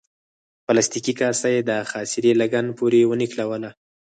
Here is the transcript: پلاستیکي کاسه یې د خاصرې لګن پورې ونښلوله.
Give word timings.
پلاستیکي 0.65 1.13
کاسه 1.21 1.47
یې 1.55 1.61
د 1.69 1.71
خاصرې 1.89 2.31
لګن 2.41 2.65
پورې 2.77 3.01
ونښلوله. 3.09 3.71